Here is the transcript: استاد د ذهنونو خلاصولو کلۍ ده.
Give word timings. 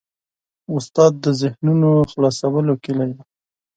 استاد 0.75 1.13
د 1.23 1.25
ذهنونو 1.41 1.89
خلاصولو 2.11 2.73
کلۍ 2.83 3.11
ده. 3.17 3.23